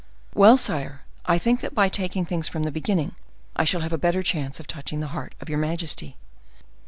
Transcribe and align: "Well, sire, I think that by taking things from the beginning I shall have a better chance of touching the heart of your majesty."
"Well, 0.33 0.57
sire, 0.57 1.03
I 1.27 1.37
think 1.37 1.61
that 1.61 1.75
by 1.75 1.87
taking 1.87 2.25
things 2.25 2.47
from 2.47 2.63
the 2.63 2.71
beginning 2.71 3.13
I 3.55 3.65
shall 3.65 3.81
have 3.81 3.93
a 3.93 3.99
better 3.99 4.23
chance 4.23 4.59
of 4.59 4.65
touching 4.65 4.99
the 4.99 5.09
heart 5.13 5.35
of 5.39 5.47
your 5.47 5.59
majesty." 5.59 6.17